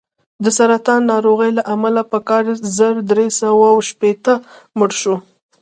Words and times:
د 0.43 0.45
سرطان 0.57 1.01
ناروغۍ 1.11 1.51
له 1.57 1.63
امله 1.75 2.01
په 2.11 2.19
کال 2.29 2.45
زر 2.77 2.95
درې 3.11 3.27
سوه 3.41 3.67
شپېته 3.89 4.33
مړ 4.77 4.89
شو. 5.01 5.15